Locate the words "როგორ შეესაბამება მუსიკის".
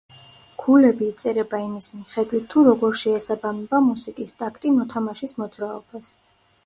2.69-4.35